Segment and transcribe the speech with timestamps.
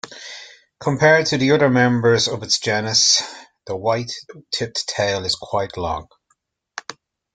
[0.79, 3.21] Compared to the other members of its genus,
[3.67, 6.07] the white-tipped tail is quite long.